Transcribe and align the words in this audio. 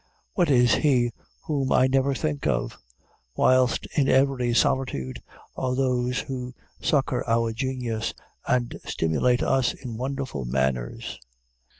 What 0.33 0.49
is 0.49 0.73
he 0.73 1.11
whom 1.43 1.71
I 1.71 1.85
never 1.85 2.15
think 2.15 2.47
of? 2.47 2.75
whilst 3.35 3.85
in 3.95 4.09
every 4.09 4.51
solitude 4.51 5.21
are 5.55 5.75
those 5.75 6.21
who 6.21 6.55
succor 6.81 7.23
our 7.29 7.51
genius, 7.53 8.15
and 8.47 8.79
stimulate 8.83 9.43
us 9.43 9.73
in 9.75 9.97
wonderful 9.97 10.43
manners. 10.45 11.19